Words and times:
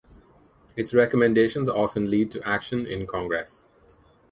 Its 0.75 0.95
recommendations 0.95 1.69
often 1.69 2.09
lead 2.09 2.31
to 2.31 2.41
action 2.41 2.87
in 2.87 3.05
Congress. 3.05 3.51